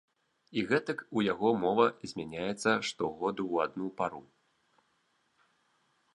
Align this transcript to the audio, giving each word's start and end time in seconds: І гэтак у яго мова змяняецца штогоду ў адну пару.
І 0.59 0.61
гэтак 0.69 1.03
у 1.19 1.23
яго 1.33 1.51
мова 1.63 1.85
змяняецца 2.13 2.69
штогоду 2.91 3.43
ў 3.53 3.67
адну 3.67 3.93
пару. 4.01 4.25